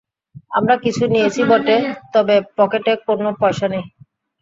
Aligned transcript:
আমরা 0.51 0.75
কিছু 0.83 1.03
নিয়েছি 1.07 1.41
বটে 1.49 1.77
তবে 2.13 2.35
পকেটে 2.57 2.93
কোনও 3.07 3.29
পয়সা 3.41 3.67
নেই। 3.73 3.85